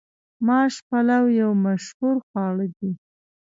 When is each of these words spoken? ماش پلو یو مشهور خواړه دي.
ماش 0.47 0.73
پلو 0.87 1.23
یو 1.41 1.51
مشهور 1.65 2.15
خواړه 2.27 2.67
دي. 2.77 2.91